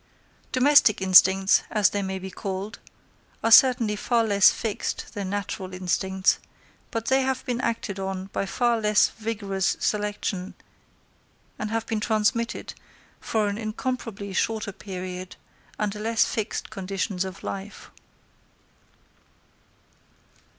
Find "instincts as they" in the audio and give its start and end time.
0.99-2.01